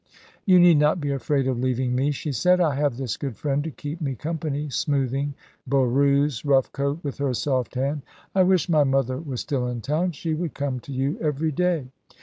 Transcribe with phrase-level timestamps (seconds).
[0.47, 2.59] "You need not be afraid of leaving me," she said.
[2.59, 5.35] "I have this good friend to keep me company," smoothing
[5.67, 8.01] Boroo's rough coat with her soft hand.
[8.33, 10.13] "I wish my mother were still in town.
[10.13, 11.89] She would come to you every day."